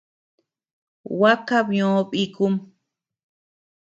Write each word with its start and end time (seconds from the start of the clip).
Gua 1.17 1.33
kabiö 1.47 1.89
bikum. 2.09 2.53